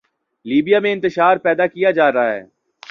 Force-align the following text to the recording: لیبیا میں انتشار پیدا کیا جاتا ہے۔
لیبیا 0.45 0.79
میں 0.79 0.91
انتشار 0.91 1.37
پیدا 1.37 1.67
کیا 1.67 1.91
جاتا 1.91 2.23
ہے۔ 2.31 2.41